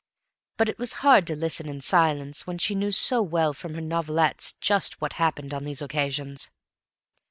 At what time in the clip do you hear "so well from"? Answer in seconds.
2.91-3.75